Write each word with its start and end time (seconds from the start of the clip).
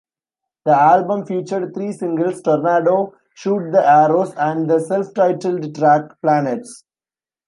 The 0.65 0.73
album 0.75 1.27
featured 1.27 1.75
three 1.75 1.91
singles: 1.91 2.41
"Tornado", 2.41 3.13
"Shoot 3.35 3.71
the 3.71 3.85
Arrows", 3.87 4.33
and 4.33 4.67
the 4.67 4.79
self-titled 4.79 5.75
track 5.75 6.19
"Planets". 6.23 6.83